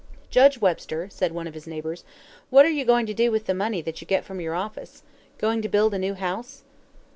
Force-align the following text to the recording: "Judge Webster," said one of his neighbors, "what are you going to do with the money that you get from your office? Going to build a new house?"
"Judge 0.31 0.59
Webster," 0.59 1.09
said 1.11 1.31
one 1.31 1.45
of 1.45 1.53
his 1.53 1.67
neighbors, 1.67 2.03
"what 2.49 2.65
are 2.65 2.71
you 2.71 2.83
going 2.85 3.05
to 3.05 3.13
do 3.13 3.29
with 3.31 3.45
the 3.45 3.53
money 3.53 3.83
that 3.83 4.01
you 4.01 4.07
get 4.07 4.25
from 4.25 4.41
your 4.41 4.55
office? 4.55 5.03
Going 5.37 5.61
to 5.61 5.69
build 5.69 5.93
a 5.93 5.99
new 5.99 6.15
house?" 6.15 6.63